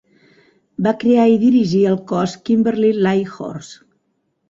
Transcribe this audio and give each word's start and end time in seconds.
Va 0.87 0.93
crear 1.03 1.27
i 1.35 1.37
dirigir 1.45 1.83
el 1.91 2.01
cos 2.15 2.35
Kimberley 2.51 2.99
Light 3.05 3.33
Horse. 3.39 3.83